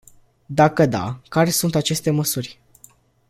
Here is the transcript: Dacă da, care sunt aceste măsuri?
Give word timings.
Dacă 0.45 0.85
da, 0.85 1.19
care 1.29 1.49
sunt 1.49 1.75
aceste 1.75 2.11
măsuri? 2.11 2.59